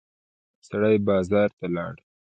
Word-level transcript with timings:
سړی 0.67 0.95
بازار 1.07 1.49
ته 1.59 1.67
لاړ. 1.75 1.93